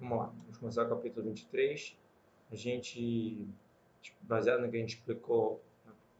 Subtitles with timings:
[0.00, 1.94] Vamos lá, vamos começar o capítulo 23.
[2.50, 3.46] A gente,
[4.22, 5.62] baseado no que a gente explicou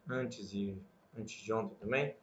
[0.06, 0.76] antes e
[1.18, 2.14] antes de ontem também,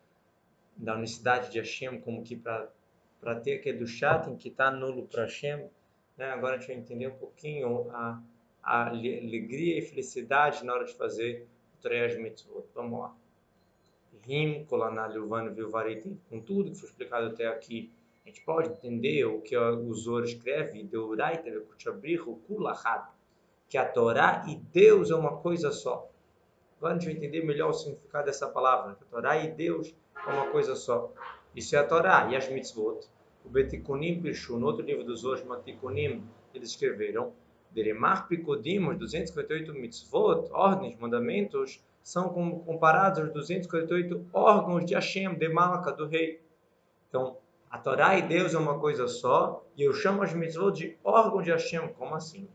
[0.75, 3.85] da unicidade de Hashem, como que para ter aquele do
[4.23, 5.67] tem que estar tá nulo para Hashem.
[6.15, 6.29] Né?
[6.29, 8.21] Agora a gente vai entender um pouquinho a,
[8.61, 12.67] a alegria e felicidade na hora de fazer o Treyas Mitzvot.
[12.75, 13.15] Vamos lá.
[14.21, 17.91] Rim, Kolaná, Luvano, Vilvarete, com tudo que foi explicado até aqui
[18.27, 20.85] a gente pode entender o que o Zor escreve,
[23.69, 26.11] que a Torá e Deus é uma coisa só.
[26.77, 30.75] Vai entender melhor o significado dessa palavra, que a Torá e Deus é uma coisa
[30.75, 31.09] só.
[31.55, 33.07] Isso é a Torá e as mitzvot.
[33.45, 36.21] O Betikunim no outro livro dos Zor, Matikunim,
[36.53, 37.31] eles escreveram,
[37.71, 45.47] Deremar Pikodim, os 258 mitzvot, ordens, mandamentos, são comparados aos 248 órgãos de Hashem, de
[45.47, 46.41] Malaka, do rei.
[47.07, 47.37] Então,
[47.69, 51.41] a Torá e Deus é uma coisa só, e eu chamo as mitzvot de órgão
[51.41, 51.89] de Hashem.
[51.93, 52.47] Como assim?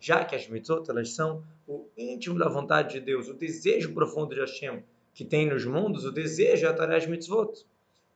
[0.00, 4.34] Já que as mitzvot elas são o íntimo da vontade de Deus, o desejo profundo
[4.34, 4.82] de Hashem,
[5.14, 7.64] que tem nos mundos, o desejo é a Torá e as mitzvot.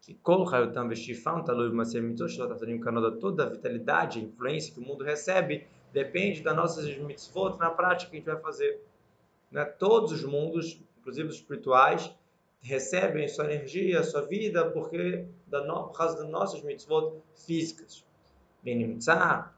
[0.00, 0.14] Que
[3.12, 8.10] toda a vitalidade, a influência que o mundo recebe, depende das nossas mitzvot na prática
[8.10, 8.82] que a gente vai fazer.
[9.50, 9.64] Né?
[9.64, 12.10] Todos os mundos inclusive os espirituais,
[12.62, 18.02] recebem sua energia, sua vida, porque da no, por causa das nossas mitzvot físicas.
[18.62, 19.52] Benimtzah,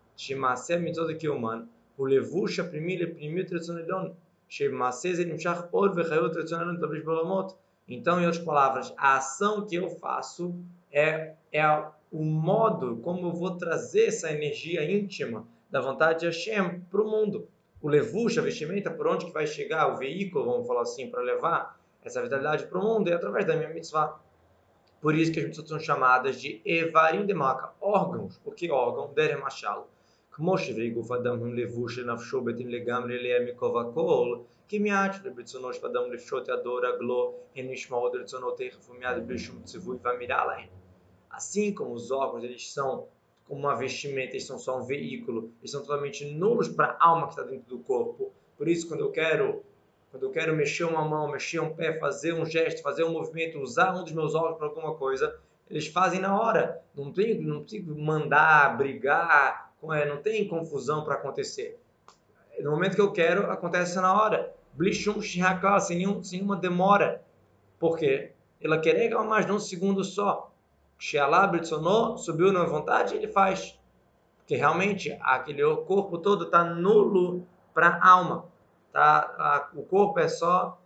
[0.80, 3.16] mitzvot humano, o levush aprimir.
[7.88, 11.64] Então, em outras palavras, a ação que eu faço é, é
[12.10, 17.08] o modo como eu vou trazer essa energia íntima da vontade de Hashem para o
[17.08, 17.48] mundo
[17.85, 21.21] o levush, a vestimenta, por onde que vai chegar o veículo, vamos falar assim, para
[21.21, 24.19] levar essa vitalidade para o mundo, é através da minha mitzvah.
[25.01, 28.39] Por isso que as mitzvot são chamadas de Evarim de Maca, órgãos.
[28.45, 29.13] O que órgão?
[29.13, 29.87] Derem Machal.
[30.33, 35.73] כמו שברי גוף אדם הם לבוש לנפשו בטים לגמרי אליה מכובע כל, כי מיד ברצונו
[35.73, 40.67] של אדם לפשוט ידו רגלו, הן נשמעות רצונות תכף ומיד בלי שום ציווי ואמירה להם.
[41.33, 43.07] Assim como os órgãos eles são
[43.46, 47.26] como uma vestimenta, eles são só um veículo, eles são totalmente nulos para a alma
[47.26, 48.32] que está dentro do corpo.
[48.56, 49.62] Por isso, quando eu quero
[50.10, 53.58] quando eu quero mexer uma mão, mexer um pé, fazer um gesto, fazer um movimento,
[53.58, 56.80] usar um dos meus olhos para alguma coisa, eles fazem na hora.
[56.94, 61.78] Não tem, não tem mandar, brigar, é, não tem confusão para acontecer.
[62.60, 64.54] No momento que eu quero, acontece na hora.
[64.72, 67.22] Blishum shihaka, sem, sem nenhuma demora.
[67.78, 68.32] Por quê?
[68.60, 70.50] Ela quer mais de um segundo só.
[70.98, 71.50] Shealá
[72.16, 73.78] subiu na vontade, ele faz.
[74.38, 78.46] Porque realmente aquele corpo todo está nulo para a alma.
[78.92, 79.70] Tá?
[79.74, 80.80] O corpo é só.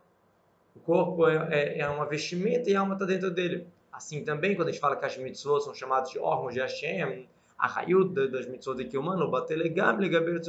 [0.74, 3.66] O corpo é, é, é uma vestimenta e a alma está dentro dele.
[3.92, 7.28] Assim também, quando a gente fala que as mitzvot são chamadas de órgãos de Hashem,
[7.58, 10.40] a raiut das mitzvot aqui humano, batelegam, legabir,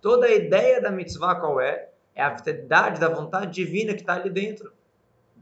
[0.00, 1.90] Toda a ideia da mitzvah qual é?
[2.14, 4.72] É a vitalidade da vontade divina que está ali dentro.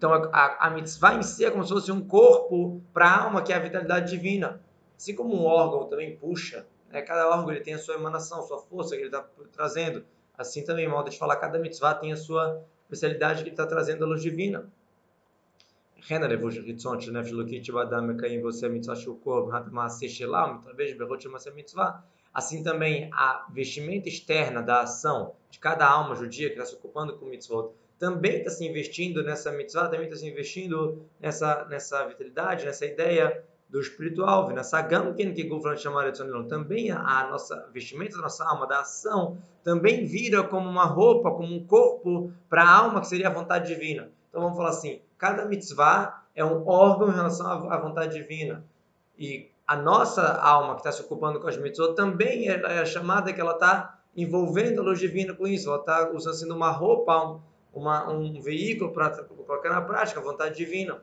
[0.01, 3.43] Então, a, a mitzvah em si é como se fosse um corpo para a alma,
[3.43, 4.59] que é a vitalidade divina.
[4.97, 7.03] Assim como um órgão também puxa, né?
[7.03, 9.23] cada órgão ele tem a sua emanação, sua força que ele está
[9.53, 10.03] trazendo.
[10.39, 14.03] Assim também, modo de falar, cada mitzvah tem a sua especialidade que ele está trazendo
[14.03, 14.73] a luz divina.
[22.33, 27.19] Assim também, a vestimenta externa da ação de cada alma judia que está se ocupando
[27.19, 32.65] com mitzvot também está se investindo nessa mitzvah, também está se investindo nessa, nessa vitalidade,
[32.65, 36.19] nessa ideia do espiritual, nessa gamken que Gufran chamar de
[36.49, 41.55] Também a nossa vestimenta da nossa alma, da ação, também vira como uma roupa, como
[41.55, 44.11] um corpo para a alma que seria a vontade divina.
[44.31, 48.65] Então vamos falar assim: cada mitzvah é um órgão em relação à vontade divina.
[49.17, 53.31] E a nossa alma que está se ocupando com as mitzvot também é, é chamada
[53.31, 55.69] que ela está envolvendo a luz divina com isso.
[55.69, 57.39] Ela está usando sendo uma roupa,
[57.74, 61.02] uma, um veículo para colocar na prática a vontade divina.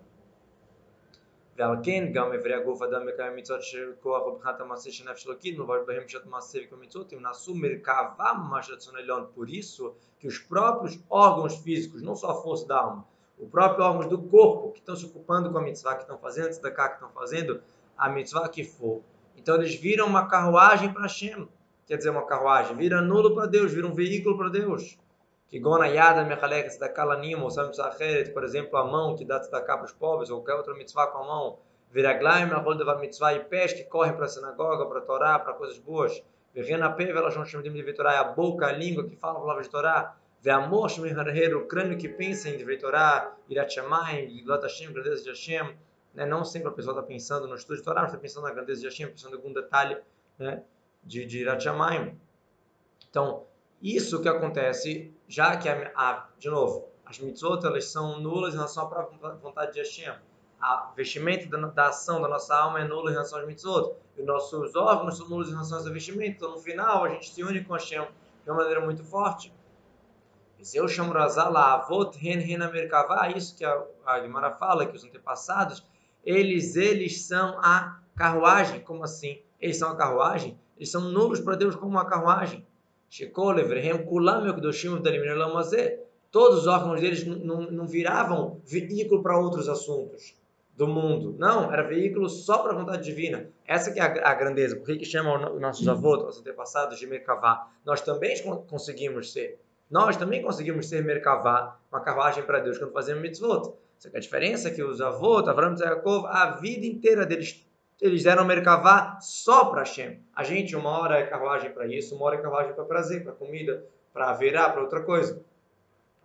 [1.56, 5.59] ועל כן גם איברי הגוף אדם מקיים מצוות של כוח ובחינת המעשה של נפש אלוקית
[5.59, 10.38] מברך בהם שעת מעשה ומצוות אם נעשו מרכבה ממש רצון עליון por isso que os
[10.38, 13.05] próprios órgãos físicos não só a força da alma
[13.38, 16.59] o próprio órgãos do corpo que estão se ocupando com a mitzvah que estão fazendo
[16.61, 17.61] da cá que estão fazendo
[17.99, 19.03] a mitzvah que for
[19.37, 21.49] então eles viram uma carruagem para Hashem
[21.87, 24.99] quer dizer uma carruagem vira nulo para Deus vira um veículo para Deus
[25.50, 29.40] que gona yada mechalek tzedakah lanim, ou sabe acheret, por exemplo, a mão que dá
[29.40, 31.60] tzedakah para os pobres, ou qualquer outra mitzvah com a mão,
[31.92, 35.54] viraglaim, roda da mitzvah e pés que correm para a sinagoga, para a Torá, para
[35.54, 36.22] coisas boas,
[36.54, 39.70] virrena peve, elas de Torá, é a boca, a língua que fala a palavra de
[39.70, 40.90] Torá, vê amor,
[41.56, 45.76] o crânio que pensa em Torá, irat shamayim, glot Hashem, grandeza de Hashem,
[46.14, 46.26] né?
[46.26, 48.88] não sempre a pessoa está pensando no estudo de Torá, está pensando na grandeza de
[48.88, 49.98] Hashem, pensando em algum detalhe
[50.38, 50.64] né?
[51.04, 52.20] de, de Irachamim.
[53.10, 53.46] Então,
[53.81, 58.57] isso que acontece, já que, a, a, de novo, as mitzvot elas são nulas em
[58.57, 60.13] relação à vontade de Hashem.
[60.59, 63.94] A vestimenta da, da, ação da nossa alma é nula em relação às mitzvot.
[64.18, 66.35] E nossos órgãos são nulos em relação às vestimentas.
[66.38, 68.06] Então, no final, a gente se une com Hashem
[68.44, 69.53] de uma maneira muito forte.
[70.74, 75.85] Eu chamo Razala Avot Hen Amerikavá, isso que a, a Guimara fala, que os antepassados,
[76.25, 78.81] eles, eles são a carruagem.
[78.81, 79.39] Como assim?
[79.62, 80.59] Eles são a carruagem?
[80.75, 82.65] Eles são nulos para Deus como uma carruagem.
[83.09, 85.01] Shekol Evrehem Kulam Yokdoshim
[86.30, 90.36] Todos os órgãos deles não viravam veículo para outros assuntos
[90.77, 91.36] do mundo.
[91.39, 93.50] Não, era veículo só para a vontade divina.
[93.65, 94.75] Essa que é a, a grandeza.
[94.75, 97.68] Por que, chamam os nossos avós, os antepassados de Merkavá?
[97.83, 98.36] Nós também
[98.68, 99.60] conseguimos ser.
[99.89, 103.74] Nós também conseguimos ser Merkavá, uma carruagem para Deus, quando fazemos mitzvot.
[103.98, 107.65] Só que a diferença é que os avós, Avram Yaakov, a vida inteira deles
[108.00, 110.22] eles eram Merkavá só para Hashem.
[110.36, 113.34] A gente, uma hora é carruagem para isso, uma hora é carruagem para prazer, para
[113.34, 115.42] comida, para verá, para outra coisa.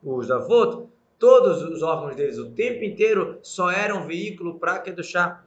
[0.03, 0.89] Os avot,
[1.19, 5.45] todos os órgãos deles o tempo inteiro só eram veículo para Kedushá.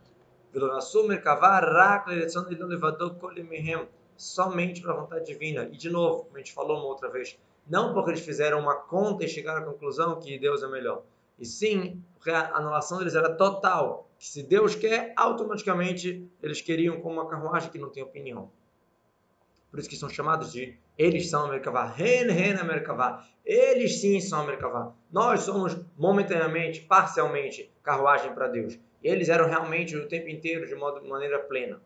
[4.16, 5.70] Somente para a vontade divina.
[5.72, 7.38] E de novo, como a gente falou uma outra vez,
[7.68, 11.04] não porque eles fizeram uma conta e chegaram à conclusão que Deus é melhor.
[11.38, 17.00] E sim, porque a anulação deles era total que se Deus quer, automaticamente eles queriam
[17.00, 18.52] como uma carruagem que não tem opinião.
[19.70, 23.24] Por isso que são chamados de eles são Merkavá, Ren Ren Merkavá.
[23.46, 24.94] Eles sim são Merkavá.
[25.12, 28.80] Nós somos momentaneamente, parcialmente carruagem para Deus.
[29.04, 31.80] Eles eram realmente o tempo inteiro de, modo, de maneira plena.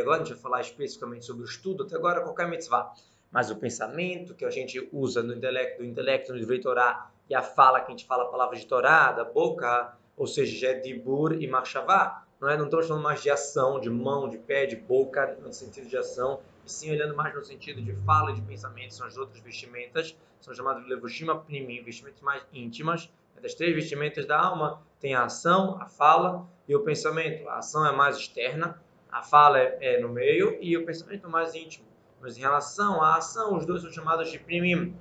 [0.00, 2.92] Agora a gente vai falar especificamente sobre o estudo, até agora qualquer mitzvah
[3.30, 7.34] mas o pensamento que a gente usa no intelecto, do intelecto no Divrei Torá, e
[7.34, 10.68] a fala que a gente fala a palavra de Torá, da boca, ou seja, já
[10.68, 14.38] é Dibur e Marchavá, não, é, não estamos falando mais de ação, de mão, de
[14.38, 18.30] pé, de boca, no sentido de ação, e sim olhando mais no sentido de fala
[18.30, 23.10] e de pensamento, são as outras vestimentas, são chamadas de Levushima Primim, vestimentas mais íntimas,
[23.36, 27.48] é das três vestimentas da alma, tem a ação, a fala e o pensamento.
[27.48, 28.80] A ação é mais externa,
[29.10, 31.86] a fala é, é no meio e o pensamento mais íntimo.
[32.20, 34.96] Mas em relação à ação, os dois são chamados de primim.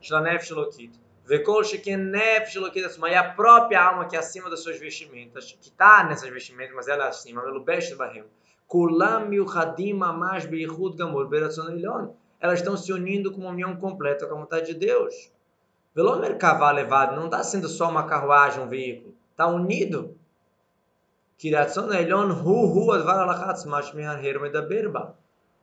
[0.00, 0.92] Shlanef Shalokit.
[1.24, 6.04] Vekol Shekenef Shalokit E a própria alma que é acima das suas vestimentas, que está
[6.04, 8.24] nessas vestimentas, mas ela é acima, Melubesh Bahim.
[8.68, 12.14] Kulam Yuhadim Amash Beichud Gamor Beratzon.
[12.40, 15.32] Elas estão se unindo com uma união completa com a vontade de Deus.
[15.94, 19.14] Velomer Kavá levado, não está sendo só uma carruagem, um veículo.
[19.30, 20.16] Está unido.
[21.38, 25.16] Kiratzon Elyon Hu Hu Advar Alachatz Mashmehar Herme da Berba.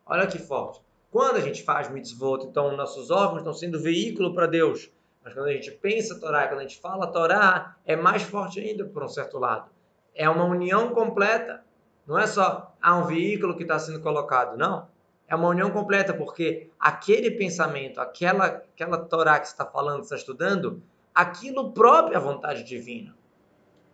[0.06, 0.82] Olha que forte.
[1.12, 4.92] Quando a gente faz mitzvot, então nossos órgãos estão sendo veículo para Deus.
[5.24, 8.84] Mas quando a gente pensa Torá, quando a gente fala Torá, é mais forte ainda
[8.86, 9.70] por um certo lado.
[10.14, 11.64] É uma união completa.
[12.06, 14.88] Não é só há um veículo que está sendo colocado, não.
[15.28, 20.16] É uma união completa, porque aquele pensamento, aquela, aquela Torá que você está falando, está
[20.16, 20.84] estudando,
[21.16, 23.16] aquilo próprio é a vontade divina.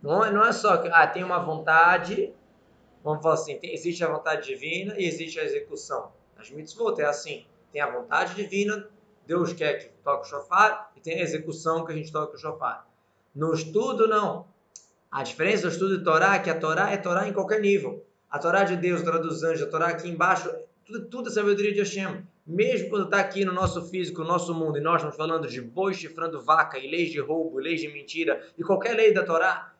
[0.01, 2.33] Não é, não é só que ah, tem uma vontade
[3.03, 6.11] Vamos falar assim, tem, existe a vontade divina e existe a execução.
[6.37, 8.87] Nas mitzvot é assim, tem a vontade divina,
[9.25, 12.39] Deus quer que toque o shofar, e tem a execução que a gente toque o
[12.39, 12.87] shofar.
[13.33, 14.47] No estudo, não.
[15.11, 18.05] A diferença do estudo de Torá é que a Torá é Torá em qualquer nível.
[18.29, 20.51] A Torá de Deus, a Torá dos anjos, a Torá aqui embaixo,
[20.85, 22.23] tudo, tudo é sabedoria de Hashem.
[22.45, 25.61] Mesmo quando está aqui no nosso físico, no nosso mundo, e nós estamos falando de
[25.61, 29.23] boi chifrando vaca, e leis de roubo, e leis de mentira, e qualquer lei da
[29.23, 29.71] Torá,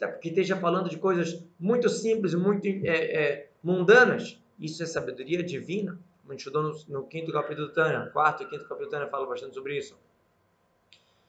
[0.00, 4.40] tá, que esteja falando de coisas muito simples, muito é, é, mundanas.
[4.58, 5.98] Isso é sabedoria divina.
[6.22, 8.90] Como a gente estudou no, no quinto capítulo do Tânia, quarto e quinto capítulo do
[8.90, 9.96] Tânia fala bastante sobre isso.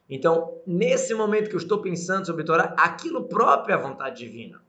[0.09, 4.61] Então, nesse momento que eu estou pensando sobre Torá, aquilo próprio é a vontade divina.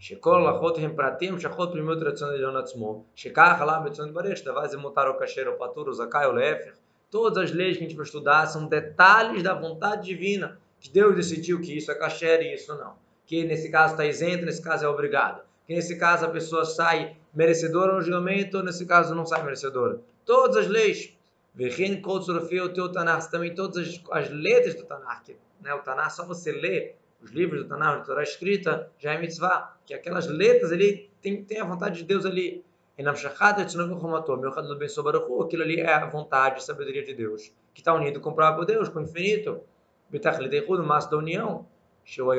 [0.00, 4.78] שכל הלכות הם פרטים שכל פנימיות רצון עליון עצמו, שכך עלה ברצון יתברך, שדבר זה
[4.78, 6.72] מותר או כשר או פטור או זכאי ou להפך.
[7.10, 11.15] Todas as leis que a gente vai estudar são detalhes da vontade divina que Deus
[11.15, 12.95] decidiu que isso é kasher e isso não.
[13.25, 15.41] Que nesse caso está isento, nesse caso é obrigado.
[15.65, 20.01] Que nesse caso a pessoa sai merecedora no julgamento, nesse caso não sai merecedora.
[20.25, 21.15] Todas as leis.
[21.55, 25.29] o teu Tanakh, também todas as, as letras do Tanakh.
[25.61, 25.73] Né?
[25.73, 29.77] O Tanakh, só você ler os livros do Tanakh, a Torá escrita, já é mitzvah.
[29.85, 32.63] Que aquelas letras ali, tem, tem a vontade de Deus ali.
[35.43, 38.65] Aquilo ali é a vontade, a sabedoria de Deus, que está unido com o próprio
[38.65, 39.61] Deus, com o infinito.
[40.19, 41.65] Da união.
[42.15, 42.35] Como a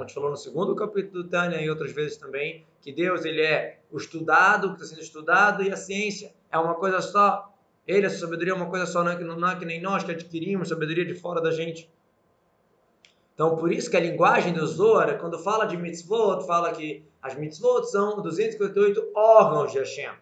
[0.00, 3.80] gente falou no segundo capítulo do Tânia e outras vezes também, que Deus ele é
[3.90, 7.52] o estudado, que está sendo estudado, e a ciência é uma coisa só.
[7.86, 10.04] Ele, essa sabedoria é uma coisa só, não é, que, não é que nem nós
[10.04, 11.90] que adquirimos sabedoria de fora da gente.
[13.34, 17.34] Então, por isso que a linguagem do Zohar, quando fala de mitzvot, fala que as
[17.34, 20.12] mitzvot são 258 órgãos de Hashem.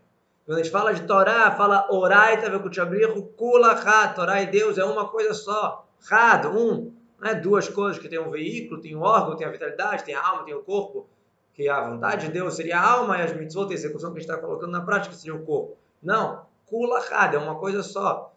[0.46, 4.14] Quando a gente fala de Torá, fala orai tavekuchabrihu kula had.
[4.14, 5.87] Torá e Deus é uma coisa só.
[6.10, 6.92] Had, um.
[7.20, 10.14] Não é duas coisas que tem um veículo, tem um órgão, tem a vitalidade, tem
[10.14, 11.08] a alma, tem o corpo.
[11.52, 14.20] Que a vontade de Deus seria a alma e as mitzvot, a execução que a
[14.20, 15.76] gente está colocando na prática seria o corpo.
[16.02, 16.46] Não.
[16.66, 18.32] Kula had, é uma coisa só.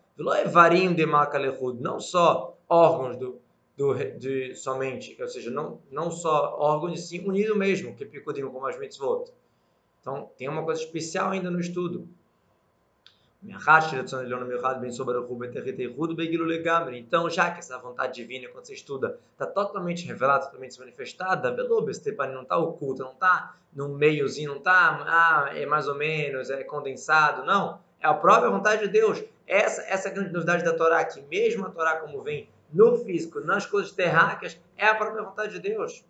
[0.52, 1.06] Varim de
[1.80, 3.40] Não só órgãos do,
[3.78, 8.66] do, de somente, ou seja, não, não só órgãos, sim unido mesmo, que picudim como
[8.66, 9.32] as mitzvot.
[10.00, 12.08] Então, tem uma coisa especial ainda no estudo.
[13.44, 13.60] Então,
[17.28, 21.50] já que essa vontade divina, quando você estuda, está totalmente revelada, totalmente manifestada,
[22.32, 26.64] não está oculta, não está no meiozinho, não está, ah, é mais ou menos, é
[26.64, 27.80] condensado, não.
[28.00, 29.24] É a própria vontade de Deus.
[29.48, 32.96] Essa, essa é a grande novidade da Torá, que mesmo a Torá como vem no
[32.98, 36.06] físico, nas coisas terráqueas, é a própria vontade de Deus.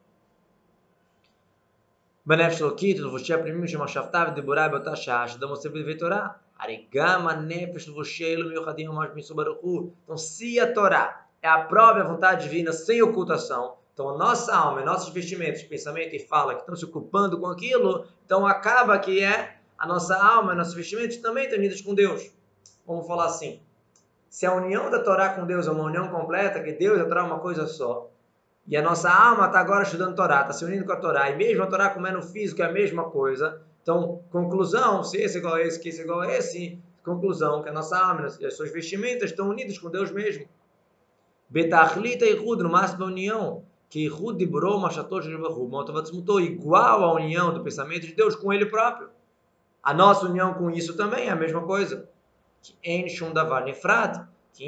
[2.25, 6.37] Benef Shlokit, Vushia Primim, Shemashaftav, Deborah, Botashah, Shadam, Oseb, Torá.
[10.03, 14.81] Então, se a Torá é a própria vontade divina sem ocultação, então a nossa alma,
[14.81, 19.57] nossos vestimentos, pensamento e fala que estão se ocupando com aquilo, então acaba que é
[19.77, 22.31] a nossa alma, nossos vestimentos também estão unidos com Deus.
[22.85, 23.59] Vamos falar assim.
[24.29, 27.05] Se a união da Torá com Deus é uma união completa, que Deus e a
[27.05, 28.09] Torá é uma coisa só,
[28.67, 31.35] e a nossa alma está agora estudando Torá, está se unindo com a Torá, e
[31.35, 35.37] mesmo a Torá como é no físico é a mesma coisa, então, conclusão, se esse
[35.37, 38.27] é igual a esse, que esse é igual a esse, conclusão, que a nossa alma
[38.39, 40.47] e as suas vestimentas estão unidas com Deus mesmo.
[41.49, 44.07] Betachlita e Hud, no máximo da união, que
[44.37, 45.21] de Bro, Machator,
[46.13, 49.09] mutou igual à união do pensamento de Deus com Ele próprio.
[49.83, 52.07] A nossa união com isso também é a mesma coisa
[52.61, 54.63] que enche um davar nefrad, que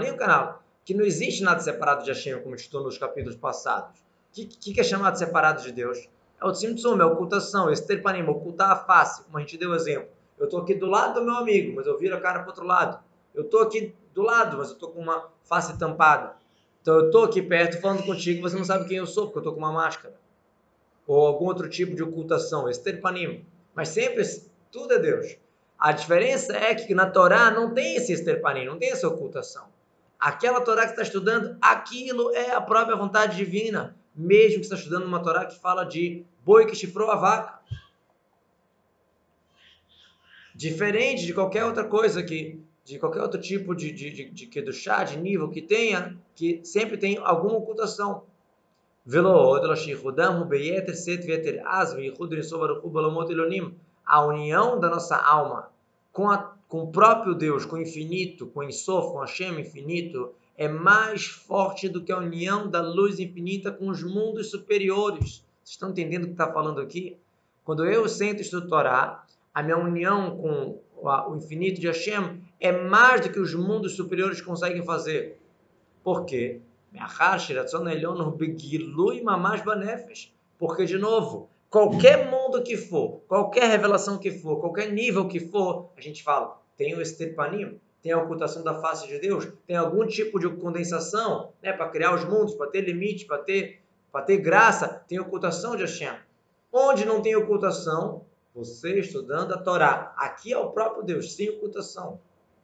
[0.00, 4.00] nem o canal, que não existe nada separado de Hashem, como estou nos capítulos passados.
[4.00, 6.08] O que, que, é chamado separado de Deus?
[6.40, 10.08] É o tzimtzum, é ocultação, esse panim, ocultar a face, como a gente deu exemplo.
[10.38, 12.64] Eu estou aqui do lado do meu amigo, mas eu viro a cara para outro
[12.64, 13.02] lado.
[13.34, 16.36] Eu estou aqui do lado, mas eu estou com uma face tampada.
[16.82, 19.40] Então eu estou aqui perto falando contigo, você não sabe quem eu sou, porque eu
[19.40, 20.14] estou com uma máscara.
[21.06, 23.44] Ou algum outro tipo de ocultação, esse panim.
[23.74, 24.22] Mas sempre,
[24.70, 25.36] tudo é Deus.
[25.78, 29.66] A diferença é que na Torá não tem esse esterpanim, não tem essa ocultação.
[30.18, 35.04] Aquela Torá que está estudando, aquilo é a própria vontade divina, mesmo que está estudando
[35.04, 37.60] uma Torá que fala de boi que chifrou a vaca.
[40.54, 44.72] Diferente de qualquer outra coisa que, de qualquer outro tipo de, de, de, de, do
[44.72, 48.24] chá, de nível que tenha, que sempre tem alguma ocultação.
[54.04, 55.70] A união da nossa alma
[56.10, 60.34] com, a, com o próprio Deus, com o infinito, com o Ensof, com Hashem infinito,
[60.56, 65.44] é mais forte do que a união da luz infinita com os mundos superiores.
[65.62, 67.18] Vocês estão entendendo o que está falando aqui?
[67.64, 73.20] Quando eu sento e Torá, a minha união com o infinito de Hashem é mais
[73.20, 75.38] do que os mundos superiores conseguem fazer.
[76.02, 76.60] Por quê?
[80.58, 85.90] Porque, de novo, qualquer mundo que for, qualquer revelação que for, qualquer nível que for,
[85.96, 90.06] a gente fala, tem o estepanim, tem a ocultação da face de Deus, tem algum
[90.06, 93.82] tipo de condensação, né, para criar os mundos, para ter limite, para ter,
[94.12, 96.16] para ter graça, tem ocultação de Hashem.
[96.72, 100.14] Onde não tem ocultação, você estudando a Torá.
[100.16, 102.20] Aqui é o próprio Deus, sem ocultação,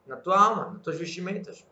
[0.07, 1.67] na tua alma, nas tuas vestimentas.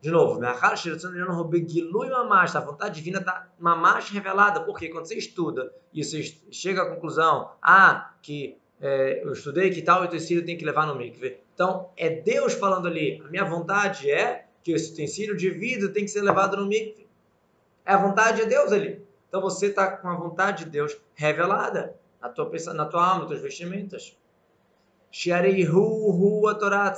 [0.00, 6.84] De novo, a vontade divina está mamash revelada, porque quando você estuda e você chega
[6.84, 11.38] à conclusão, ah, que é, eu estudei que tal utensílio tem que levar no mikve.
[11.54, 16.04] Então, é Deus falando ali, a minha vontade é que esse utensílio de vidro tem
[16.04, 17.06] que ser levado no mikve.
[17.84, 19.02] É a vontade de Deus ali.
[19.28, 23.26] Então, você está com a vontade de Deus revelada na tua, na tua alma,
[25.70, 26.94] hu a Torah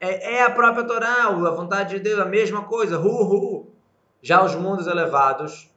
[0.00, 2.98] é, é a própria Torá, a vontade de Deus, a mesma coisa.
[2.98, 3.70] Hu, hu.
[4.20, 5.70] Já os mundos elevados,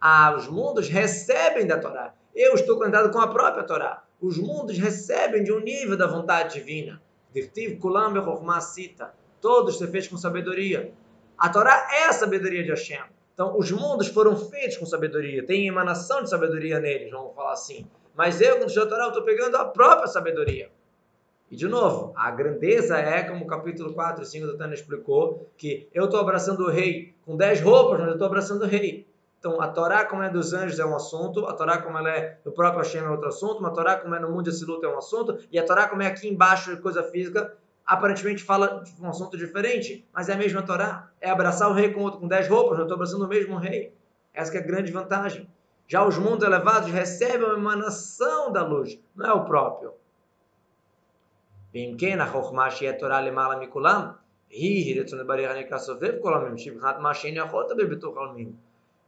[0.00, 2.14] ah, os mundos recebem da Torá.
[2.34, 4.02] Eu estou conectado com a própria Torá.
[4.20, 7.00] Os mundos recebem de um nível da vontade divina.
[9.40, 10.92] Todos ser feitos com sabedoria.
[11.38, 13.02] A Torá é a sabedoria de Hashem.
[13.32, 15.44] Então, os mundos foram feitos com sabedoria.
[15.44, 17.86] Tem emanação de sabedoria neles, vamos falar assim.
[18.14, 20.70] Mas eu, quando estou Torá, estou pegando a própria sabedoria.
[21.48, 25.48] E de novo, a grandeza é, como o capítulo 4 e 5 do Tânia explicou,
[25.56, 29.06] que eu estou abraçando o rei com 10 roupas, mas eu estou abraçando o rei.
[29.38, 32.38] Então a Torá, como é dos anjos, é um assunto, a Torá, como ela é
[32.44, 34.90] do próprio Hashem, é outro assunto, a Torá, como é no mundo de luta é
[34.90, 37.54] um assunto, e a Torá, como é aqui embaixo, coisa física,
[37.86, 41.08] aparentemente fala de um assunto diferente, mas é a mesma Torá.
[41.20, 43.92] É abraçar o rei com outro com dez roupas, eu estou abraçando o mesmo rei.
[44.34, 45.48] Essa é a grande vantagem.
[45.86, 49.92] Já os mundos elevados recebem uma emanação da luz, não é o próprio.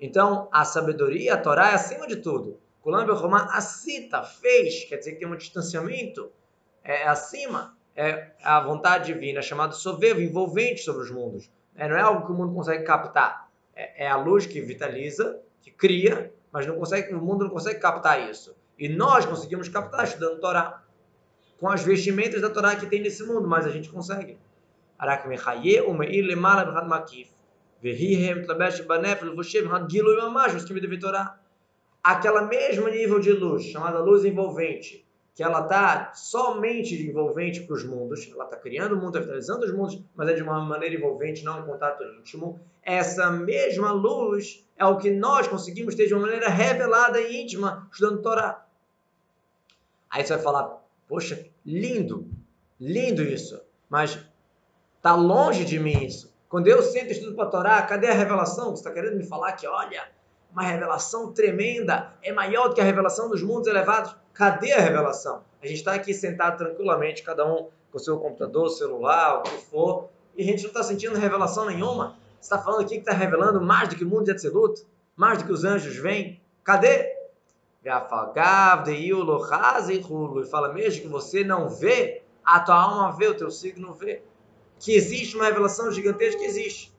[0.00, 2.58] Então, a sabedoria, a Torá é acima de tudo.
[2.82, 6.30] Kulam a cita, fez, quer dizer que tem um distanciamento,
[6.82, 11.50] é acima é a vontade divina, chamado sovevo, envolvente sobre os mundos.
[11.74, 13.50] É, não é algo que o mundo consegue captar.
[13.74, 17.80] É, é, a luz que vitaliza, que cria, mas não consegue, o mundo não consegue
[17.80, 18.54] captar isso.
[18.78, 20.80] E nós conseguimos captar estudando Torá.
[21.58, 24.38] Com as vestimentas da Torá que tem nesse mundo, mas a gente consegue.
[32.02, 37.84] Aquela mesma nível de luz, chamada luz envolvente, que ela está somente envolvente para os
[37.84, 41.44] mundos, ela está criando o mundo, vitalizando os mundos, mas é de uma maneira envolvente,
[41.44, 42.60] não um contato íntimo.
[42.82, 47.88] Essa mesma luz é o que nós conseguimos ter de uma maneira revelada e íntima,
[47.92, 48.66] estudando Torá.
[50.10, 52.28] Aí você vai falar, poxa, lindo,
[52.78, 54.18] lindo isso, mas
[54.96, 56.32] está longe de mim isso.
[56.48, 58.70] Quando eu sento e estudo para Torá, cadê a revelação?
[58.70, 60.08] Você está querendo me falar que, olha,
[60.52, 64.14] uma revelação tremenda, é maior do que a revelação dos mundos elevados?
[64.32, 65.42] Cadê a revelação?
[65.62, 70.08] A gente está aqui sentado tranquilamente, cada um com seu computador, celular, o que for,
[70.36, 72.16] e a gente não está sentindo revelação nenhuma.
[72.40, 74.86] Você está falando aqui que está revelando mais do que o mundo de Atzilut?
[75.16, 76.40] Mais do que os anjos vêm?
[76.62, 77.17] Cadê?
[77.84, 77.88] E
[80.46, 84.22] fala, mesmo que você não vê, a tua alma vê, o teu signo vê.
[84.78, 86.92] Que existe uma revelação gigantesca que existe.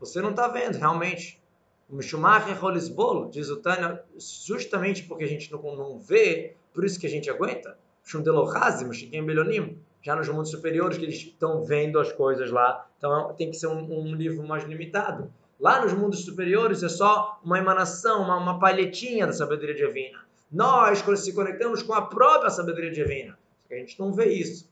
[0.00, 1.40] Você não está vendo, realmente.
[1.88, 6.98] O Mishumacher Holisbolo, diz o Tânia, justamente porque a gente não, não vê, por isso
[6.98, 7.78] que a gente aguenta.
[8.02, 12.88] Shundelohazim, Shikim Belonim, já nos mundos superiores que eles estão vendo as coisas lá.
[12.98, 15.32] Então tem que ser um, um livro mais limitado.
[15.62, 20.18] Lá nos mundos superiores é só uma emanação, uma, uma palhetinha da sabedoria divina.
[20.50, 23.38] Nós se conectamos com a própria sabedoria divina.
[23.70, 24.68] A gente não vê isso.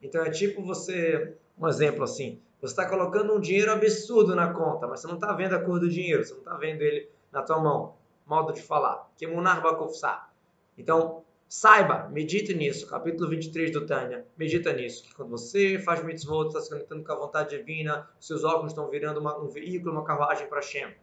[0.00, 4.86] Então é tipo você, um exemplo assim, você está colocando um dinheiro absurdo na conta,
[4.86, 7.42] mas você não está vendo a cor do dinheiro, você não está vendo ele na
[7.42, 7.96] tua mão.
[8.24, 9.10] Modo de falar.
[9.16, 9.60] Que munar
[10.78, 12.86] Então, Saiba, medite nisso.
[12.86, 14.26] Capítulo 23 do Tânia.
[14.36, 15.02] Medita nisso.
[15.04, 18.90] Que quando você faz mitzvot, está se conectando com a vontade divina, seus órgãos estão
[18.90, 20.94] virando uma, um veículo, uma carruagem para Shem.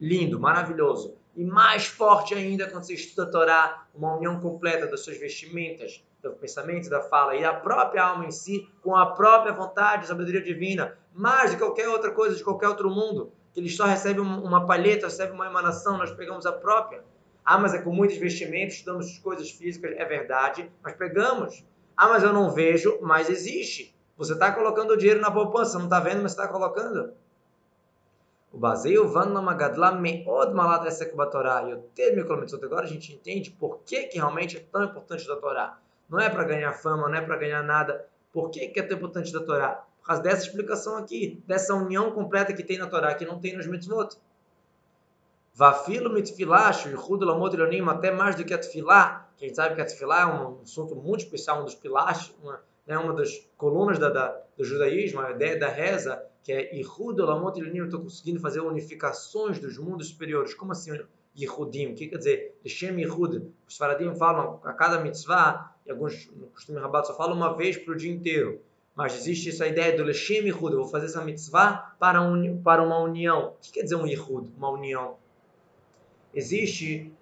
[0.00, 1.18] Lindo, maravilhoso.
[1.36, 6.02] E mais forte ainda quando você estuda a Torá, uma união completa das suas vestimentas,
[6.22, 10.40] do pensamento, da fala e a própria alma em si, com a própria vontade, sabedoria
[10.40, 13.32] divina, mais de qualquer outra coisa, de qualquer outro mundo.
[13.52, 17.04] Que eles só recebem uma palheta, recebem uma emanação, nós pegamos a própria.
[17.44, 21.64] Ah, mas é com muitos investimentos, estudamos coisas físicas, é verdade, mas pegamos.
[21.96, 23.94] Ah, mas eu não vejo, mas existe.
[24.16, 27.14] Você está colocando o dinheiro na poupança, não está vendo, mas está colocando.
[28.52, 31.62] O baseio Vanamagadla Meod Malat Esek Batorá.
[31.68, 32.20] E o termo
[32.64, 35.78] agora a gente entende por que, que realmente é tão importante da Torá.
[36.08, 38.04] Não é para ganhar fama, não é para ganhar nada.
[38.32, 39.84] Por que, que é tão importante da Torá?
[40.00, 43.56] Por causa dessa explicação aqui, dessa união completa que tem na Torá, que não tem
[43.56, 44.16] nos mitzvot.
[45.52, 47.56] Vafilo mitfilash, Yichud Lamot
[47.90, 50.60] até mais do que a tefilá, que a gente sabe que a tefilá é um
[50.62, 55.20] assunto muito especial, um dos pilares, uma, né, uma das colunas da, da, do judaísmo,
[55.20, 60.08] a ideia da reza, que é Yichud Lamot Elonim, estou conseguindo fazer unificações dos mundos
[60.08, 60.54] superiores.
[60.54, 60.98] Como assim
[61.36, 61.92] Yichudim?
[61.92, 62.58] O que quer dizer?
[62.64, 63.52] Leshem Yichud.
[63.68, 67.76] Os faradim falam a cada mitzvah, e alguns no costume rabato só falam uma vez
[67.76, 68.60] para o dia inteiro.
[68.94, 72.20] Mas existe essa ideia do Leshem Yichud, eu vou fazer essa mitzvah para,
[72.64, 73.48] para uma união.
[73.48, 74.50] O que quer dizer um Yichud?
[74.56, 75.16] Uma união
[76.34, 77.12] existe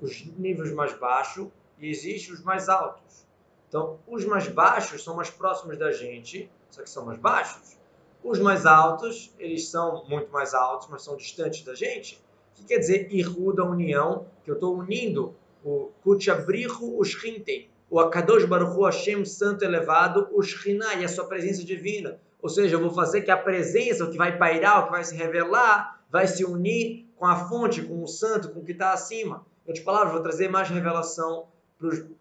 [0.00, 1.48] os níveis mais baixos
[1.78, 3.26] e existe os mais altos.
[3.68, 7.78] Então, os mais baixos são mais próximos da gente, só que são mais baixos.
[8.22, 12.22] Os mais altos, eles são muito mais altos, mas são distantes da gente.
[12.52, 14.26] O que quer dizer Ihu da união?
[14.44, 20.28] Que eu estou unindo o Kutchabrihu, o Shrinten, o Akadosh Baruch Hu Hashem Santo Elevado,
[20.32, 22.20] o Shrinai, a sua presença divina.
[22.40, 25.04] Ou seja, eu vou fazer que a presença, o que vai pairar, o que vai
[25.04, 28.92] se revelar, vai se unir com a fonte, com o santo, com o que está
[28.92, 29.46] acima.
[29.64, 31.46] Em outras palavras, vou trazer mais revelação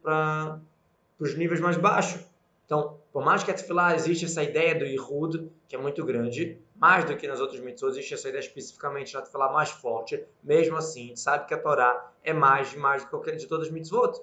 [0.04, 0.62] para
[1.18, 2.22] os níveis mais baixos.
[2.68, 6.62] Então, por mais que a Tefilá existe essa ideia do Yehud, que é muito grande,
[6.76, 10.78] mais do que nas outras mitzvot, existe essa ideia especificamente na Tefilá mais forte, mesmo
[10.78, 13.70] assim, a gente sabe que a Torá é mais, mais do que qualquer de todas
[13.70, 14.22] as mitzvot.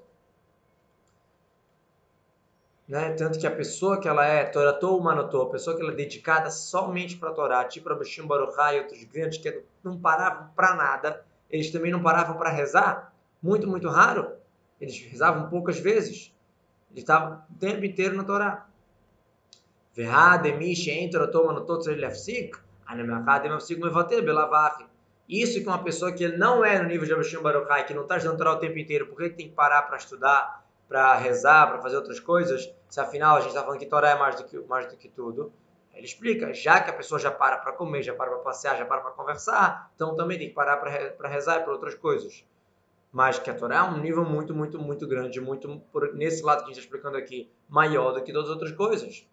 [2.87, 3.14] Né?
[3.14, 6.53] Tanto que a pessoa que ela é Toratou Manotou, a pessoa que ela é dedicada
[6.53, 11.25] somente para a Torá, tipo Rabishim Baruchai e outros grandes que não paravam para nada,
[11.51, 13.12] eles também não paravam para rezar?
[13.43, 14.33] Muito, muito raro.
[14.81, 16.35] Eles rezavam poucas vezes.
[16.91, 18.67] Eles estavam o tempo inteiro na Torá.
[25.29, 28.17] Isso que uma pessoa que não é no nível de Abishim Baruchai, que não está
[28.17, 31.83] estudando Torá o tempo inteiro, por que tem que parar para estudar, para rezar, para
[31.83, 34.59] fazer outras coisas, se afinal a gente está falando que Torá é mais do que,
[34.61, 35.53] mais do que tudo?
[35.99, 38.87] Ele explica, já que a pessoa já para para comer, já para para passear, já
[38.87, 42.45] para para conversar, então também tem que parar para rezar e para outras coisas.
[43.11, 46.59] Mas que a Torá é um nível muito, muito, muito grande, muito, por, nesse lado
[46.59, 49.27] que a gente está explicando aqui, maior do que todas as outras coisas.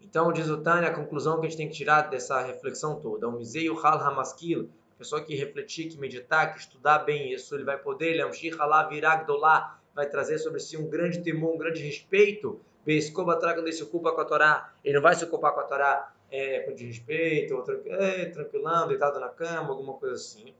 [0.00, 3.28] Então, diz o Tânia, a conclusão que a gente tem que tirar dessa reflexão toda,
[3.28, 7.64] o Miseio Hal Hamaskil, a pessoa que refletir, que meditar, que estudar bem isso, ele
[7.64, 11.80] vai poder, ele é um Viragdolá, vai trazer sobre si um grande temor, um grande
[11.80, 12.60] respeito.
[12.86, 14.72] Beiscoba traga não se ocupa com a Torá.
[14.84, 17.88] Ele não vai se ocupar com a Torá é, com desrespeito, ou tranqu...
[17.90, 20.54] é, tranquilão, deitado na cama, alguma coisa assim.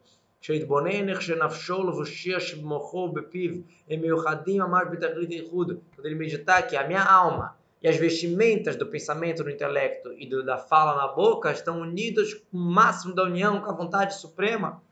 [5.94, 10.26] Quando ele meditar que a minha alma e as vestimentas do pensamento no intelecto e
[10.26, 14.14] do, da fala na boca estão unidas com o máximo da união com a vontade
[14.14, 14.82] suprema,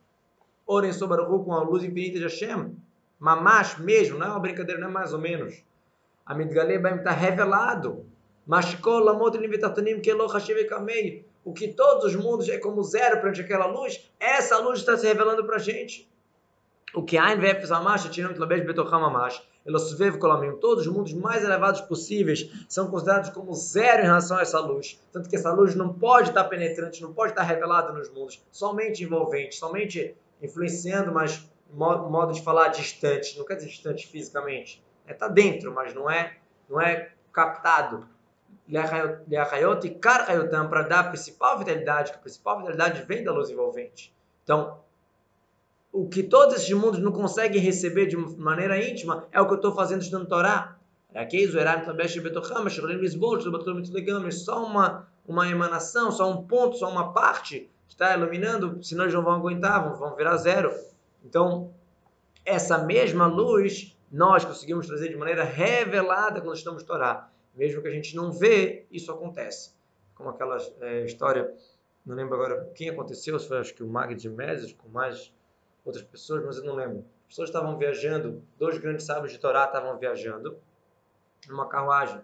[0.67, 2.77] orem sobre o com a luz infinita de Hashem.
[3.19, 5.65] Mamash mesmo, não é uma brincadeira, não é mais ou menos.
[6.27, 8.07] A Midgalei está revelado.
[11.45, 15.07] O que todos os mundos é como zero perante aquela luz, essa luz está se
[15.07, 16.11] revelando para a gente.
[16.95, 21.43] O que Ein Vefes Amash, Tiram Tlabesh Betocham Amash, Elosvev Kolamim, todos os mundos mais
[21.43, 25.01] elevados possíveis são considerados como zero em relação a essa luz.
[25.11, 29.03] Tanto que essa luz não pode estar penetrante, não pode estar revelada nos mundos, somente
[29.03, 35.29] envolvente, somente influenciando, mas modo de falar distante, não quer dizer distante fisicamente, está é,
[35.29, 36.37] tá dentro, mas não é,
[36.69, 38.09] não é captado
[38.69, 44.15] Leachayot e para dar a principal vitalidade, que a principal vitalidade vem da luz envolvente.
[44.43, 44.79] Então,
[45.93, 49.57] o que todos esses mundos não conseguem receber de maneira íntima é o que eu
[49.57, 50.77] estou fazendo estudando Torá.
[54.33, 59.15] Só uma, uma emanação, só um ponto, só uma parte que está iluminando, senão eles
[59.15, 60.73] não vão aguentar, vão, vão virar zero.
[61.25, 61.71] Então,
[62.45, 67.91] essa mesma luz nós conseguimos trazer de maneira revelada quando estamos Torá mesmo que a
[67.91, 69.73] gente não vê, isso acontece.
[70.15, 71.55] Como aquela é, história,
[72.05, 75.33] não lembro agora quem aconteceu, foi acho que o Mag de Meses, com mais
[75.85, 77.05] outras pessoas, mas eu não lembro.
[77.23, 80.57] As pessoas estavam viajando, dois grandes sábios de Torá estavam viajando
[81.49, 82.21] numa carruagem.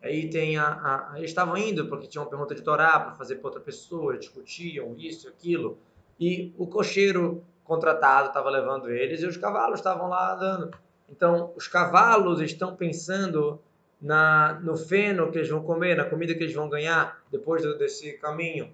[0.00, 3.36] Aí tem a, a, eles estavam indo porque tinham uma pergunta de Torá para fazer
[3.36, 5.78] para outra pessoa, discutiam isso, aquilo.
[6.20, 10.70] E o cocheiro contratado estava levando eles e os cavalos estavam lá andando.
[11.08, 13.60] Então, os cavalos estão pensando
[14.00, 18.12] na, no feno que eles vão comer, na comida que eles vão ganhar depois desse
[18.14, 18.72] caminho.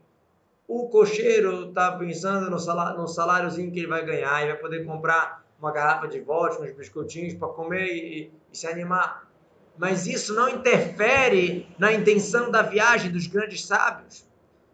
[0.67, 4.85] O cocheiro está pensando no, salário, no saláriozinho que ele vai ganhar e vai poder
[4.85, 9.29] comprar uma garrafa de vodka, uns biscoitinhos para comer e, e se animar.
[9.77, 14.27] Mas isso não interfere na intenção da viagem dos grandes sábios.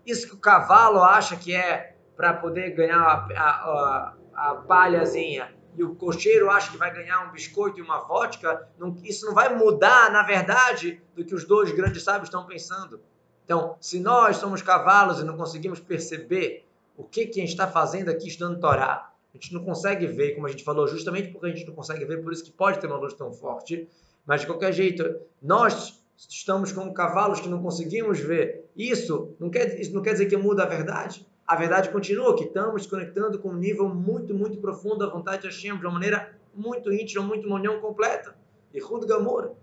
[0.06, 5.59] Isso que o cavalo acha que é para poder ganhar a, a, a, a palhazinha
[5.76, 9.34] e o cocheiro acha que vai ganhar um biscoito e uma vodka, não, isso não
[9.34, 13.00] vai mudar, na verdade, do que os dois grandes sábios estão pensando.
[13.44, 17.66] Então, se nós somos cavalos e não conseguimos perceber o que, que a gente está
[17.66, 21.46] fazendo aqui estudando Torá, a gente não consegue ver, como a gente falou, justamente porque
[21.46, 23.88] a gente não consegue ver, por isso que pode ter uma luz tão forte.
[24.26, 28.68] Mas, de qualquer jeito, nós estamos como cavalos que não conseguimos ver.
[28.76, 32.44] Isso não quer, isso não quer dizer que muda a verdade a verdade continua, que
[32.44, 36.32] estamos conectando com um nível muito, muito profundo da vontade de Hashem, de uma maneira
[36.54, 38.36] muito íntima, muito uma união completa.
[38.72, 39.56] E Hud Gamor.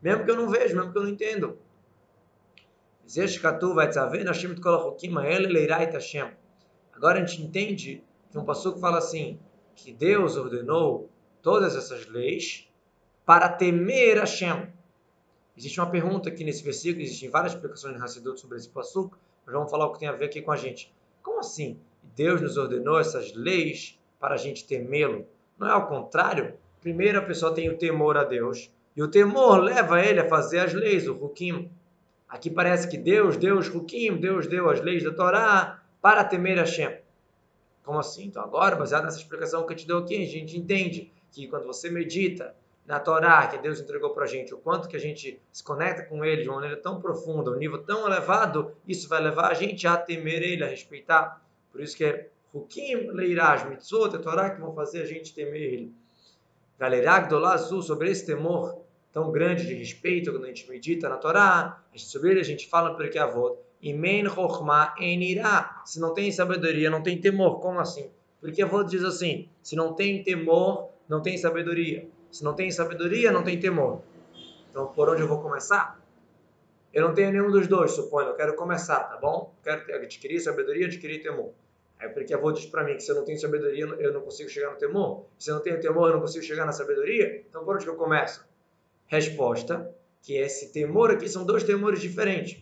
[0.00, 1.58] Mesmo que eu não vejo, mesmo que eu não entendo.
[6.92, 9.40] Agora a gente entende que um passuco fala assim,
[9.74, 11.10] que Deus ordenou
[11.42, 12.68] todas essas leis
[13.26, 14.72] para temer Hashem.
[15.56, 19.52] Existe uma pergunta aqui nesse versículo, existem várias explicações de Hassidut sobre esse passuco, mas
[19.52, 20.94] vamos falar o que tem a ver aqui com a gente.
[21.24, 21.80] Como assim?
[22.14, 25.26] Deus nos ordenou essas leis para a gente temê-lo?
[25.58, 26.54] Não é ao contrário?
[26.82, 30.58] Primeiro a pessoa tem o temor a Deus, e o temor leva ele a fazer
[30.58, 31.70] as leis, o Hukim.
[32.28, 33.68] Aqui parece que Deus deu os
[34.20, 36.98] Deus deu as leis da Torá para temer Hashem.
[37.82, 38.26] Como assim?
[38.26, 41.66] Então agora, baseado nessa explicação que eu te deu aqui, a gente entende que quando
[41.66, 42.54] você medita
[42.86, 46.04] na Torá que Deus entregou para a gente, o quanto que a gente se conecta
[46.04, 49.54] com Ele de uma maneira tão profunda, um nível tão elevado, isso vai levar a
[49.54, 51.42] gente a temer Ele, a respeitar.
[51.72, 55.62] Por isso que é Hukim Leiraj, Mitzvot, a Torá que vão fazer a gente temer
[55.62, 55.94] Ele.
[56.78, 61.80] Galerag Dolazu, sobre esse temor tão grande de respeito, quando a gente medita na Torá,
[61.96, 63.56] sobre ele a gente fala porque avô.
[63.80, 65.82] Imen Chochma Enirá.
[65.84, 67.60] Se não tem sabedoria, não tem temor.
[67.60, 68.10] Como assim?
[68.40, 72.08] Porque a avó diz assim: se não tem temor, não tem sabedoria.
[72.34, 74.02] Se não tem sabedoria, não tem temor.
[74.68, 76.00] Então, por onde eu vou começar?
[76.92, 78.30] Eu não tenho nenhum dos dois, suponho.
[78.30, 79.54] Eu quero começar, tá bom?
[79.62, 81.52] Quero adquirir sabedoria, adquirir temor.
[81.96, 84.20] É porque a avó diz para mim que se eu não tenho sabedoria, eu não
[84.20, 85.26] consigo chegar no temor.
[85.38, 87.44] Se eu não tenho temor, eu não consigo chegar na sabedoria.
[87.48, 88.44] Então, por onde que eu começo?
[89.06, 92.60] Resposta: que esse temor aqui são dois temores diferentes.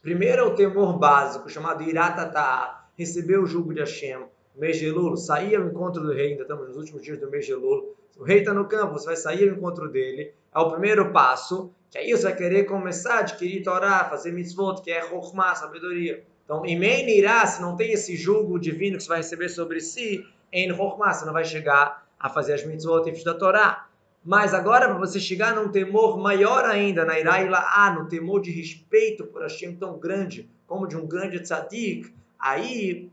[0.00, 4.24] Primeiro é o temor básico, chamado Iratata, receber o jugo de Hashem,
[4.58, 7.46] mês de Elul, sair ao encontro do rei, ainda estamos nos últimos dias do mês
[7.46, 10.70] de Elul, o rei está no campo, você vai sair ao encontro dele, é o
[10.70, 15.02] primeiro passo, que aí você vai querer começar a adquirir Torá, fazer mitzvot, que é
[15.02, 16.24] Chokhmah, sabedoria.
[16.44, 16.78] Então, em
[17.16, 21.12] Irá, se não tem esse jugo divino que você vai receber sobre si, em Chokhmah,
[21.12, 23.88] você não vai chegar a fazer as mitzvot e da Torá.
[24.24, 28.50] Mas agora, para você chegar num temor maior ainda, na Iraila ah, no temor de
[28.50, 33.10] respeito por Hashem tão grande, como de um grande tzadik, aí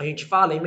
[0.00, 0.62] a gente fala em.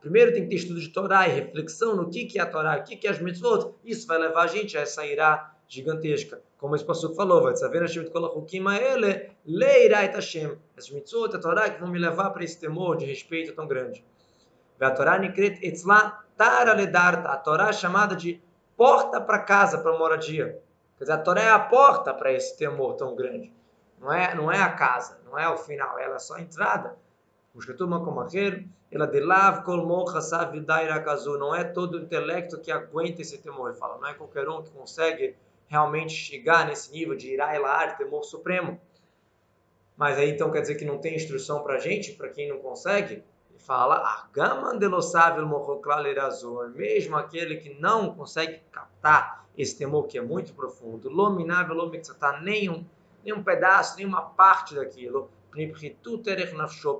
[0.00, 2.78] Primeiro tem que ter estudo de Torá e reflexão no que, que é a Torá,
[2.78, 3.74] o que, que é as mitzvot.
[3.84, 6.40] Isso vai levar a gente a essa irá gigantesca.
[6.56, 10.02] Como esse pastor falou, vai saber Hashem Kolachukim ele, leirá.
[10.02, 14.02] Essas mitzvot, a Torá, que vão me levar para esse temor de respeito tão grande.
[14.80, 18.40] A Torá etzla a Torá é chamada de
[18.78, 20.58] porta para casa, para moradia.
[20.96, 23.52] Quer dizer, a Torá é a porta para esse temor tão grande.
[24.00, 26.96] Não é, não é a casa, não é o final, ela é só a entrada.
[28.90, 29.06] Ela
[31.38, 33.70] Não é todo o intelecto que aguenta esse temor.
[33.70, 35.36] Ele fala, não é qualquer um que consegue
[35.66, 38.80] realmente chegar nesse nível de irá elar, temor supremo.
[39.96, 43.22] Mas aí então quer dizer que não tem instrução para gente, para quem não consegue?
[43.60, 45.46] fala Argaman delossável
[46.18, 52.40] azul, mesmo aquele que não consegue captar esse temor que é muito profundo, lominável lomixatá,
[52.40, 52.84] nenhum,
[53.24, 55.30] nenhum pedaço, nenhuma parte daquilo,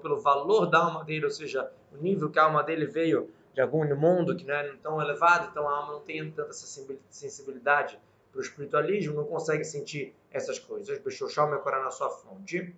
[0.00, 3.60] pelo valor da alma dele, ou seja, o nível que a alma dele veio de
[3.60, 7.98] algum mundo que não é tão elevado, então a alma não tem tanta sensibilidade
[8.30, 10.98] para o espiritualismo, não consegue sentir essas coisas.
[10.98, 12.74] Bechouchal meu coração na sua fonte.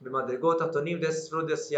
[0.00, 1.76] Bimadrigota, Tonim, desses desse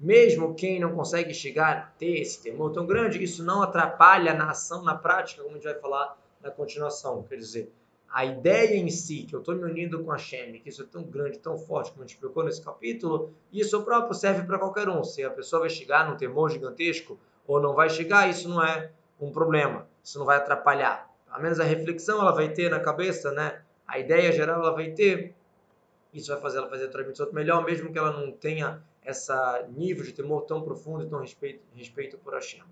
[0.00, 4.50] mesmo quem não consegue chegar a ter esse temor tão grande, isso não atrapalha na
[4.50, 7.22] ação, na prática, como a gente vai falar na continuação.
[7.24, 7.72] Quer dizer,
[8.10, 10.86] a ideia em si, que eu estou me unindo com a Shem, que isso é
[10.86, 14.88] tão grande, tão forte, como a gente explicou nesse capítulo, isso próprio serve para qualquer
[14.88, 15.04] um.
[15.04, 18.90] Se a pessoa vai chegar num temor gigantesco ou não vai chegar, isso não é
[19.20, 19.86] um problema.
[20.02, 21.08] Isso não vai atrapalhar.
[21.26, 23.62] Pelo menos a reflexão ela vai ter na cabeça, né?
[23.86, 25.34] A ideia geral ela vai ter,
[26.12, 29.32] isso vai fazer ela fazer a Mitzvot melhor, mesmo que ela não tenha esse
[29.70, 32.62] nível de temor tão profundo e tão respeito, respeito por Hashem.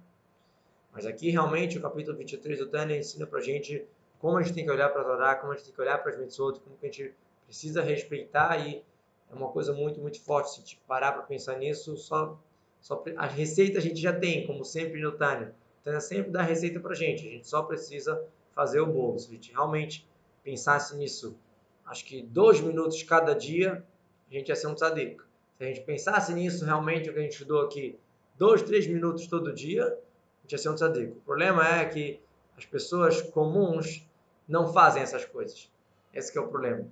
[0.92, 3.86] Mas aqui realmente o capítulo 23 do Tânia ensina pra gente
[4.26, 5.98] como a gente tem que olhar para a Torá, como a gente tem que olhar
[6.02, 8.84] para as mitzvot, como que a gente precisa respeitar e
[9.30, 10.50] é uma coisa muito, muito forte.
[10.50, 12.36] Se a gente parar para pensar nisso, só,
[12.80, 15.54] só a a gente já tem, como sempre no Tânia.
[15.80, 18.20] O Tânia sempre dá receita para a gente, a gente só precisa
[18.52, 19.16] fazer o bolo.
[19.16, 20.04] Se a gente realmente
[20.42, 21.38] pensasse nisso
[21.84, 23.84] acho que dois minutos cada dia,
[24.28, 25.22] a gente ia ser um tzadik.
[25.56, 27.96] Se a gente pensasse nisso realmente, o que a gente estudou aqui,
[28.36, 31.12] dois, três minutos todo dia, a gente ia ser um tzadik.
[31.12, 32.20] O problema é que
[32.56, 34.05] as pessoas comuns
[34.48, 35.70] não fazem essas coisas.
[36.12, 36.86] Esse é o problema.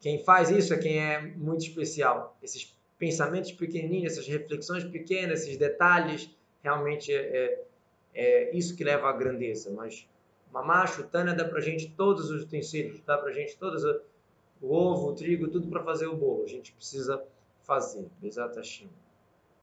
[0.00, 2.36] Quem faz isso é quem é muito especial.
[2.42, 6.30] Esses pensamentos pequenininhos, essas reflexões pequenas, esses detalhes,
[6.62, 7.64] realmente é, é,
[8.14, 9.70] é isso que leva à grandeza.
[9.70, 10.08] Mas
[10.52, 14.00] mamacho, Tânia dá pra gente todos os utensílios, dá pra gente todas as
[14.60, 16.44] o ovo, o trigo, tudo para fazer o bolo.
[16.44, 17.22] A gente precisa
[17.62, 18.06] fazer.
[18.22, 18.88] Hashem.